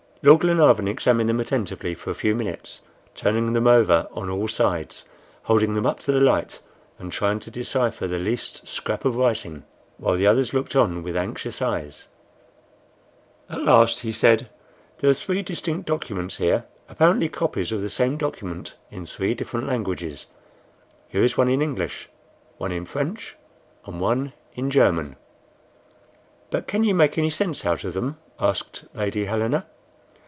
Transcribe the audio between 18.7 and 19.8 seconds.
in three different